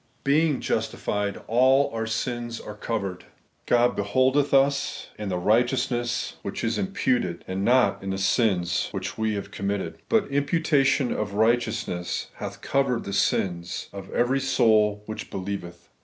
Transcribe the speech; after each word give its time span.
Being 0.23 0.61
justified, 0.61 1.39
all 1.45 1.91
our 1.93 2.07
sins 2.07 2.59
are 2.59 2.73
covered 2.73 3.25
God 3.67 3.95
behuldetli 3.95 4.51
us 4.65 5.09
in 5.19 5.29
the 5.29 5.37
righteousness 5.37 6.37
which 6.41 6.63
is 6.63 6.79
imputed, 6.79 7.45
and 7.47 7.63
not 7.63 8.01
in 8.01 8.09
the 8.09 8.17
sins 8.17 8.87
which 8.93 9.15
we 9.19 9.35
have 9.35 9.51
committed. 9.51 9.99
But 10.09 10.27
imputation 10.31 11.11
of 11.13 11.35
righteousness 11.35 12.29
hath 12.37 12.61
covered 12.61 13.03
the 13.03 13.13
sins 13.13 13.89
of 13.93 14.09
every 14.11 14.39
soul 14.39 15.03
which 15.05 15.29
believeth. 15.29 15.87